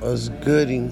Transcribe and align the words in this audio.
was 0.00 0.28
gooding. 0.28 0.90